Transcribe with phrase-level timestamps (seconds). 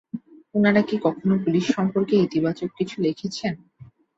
[0.55, 3.53] উনারা কী কখনও পুলিশ সম্পর্কে ইতিবাচক কিছু লেখেছেন?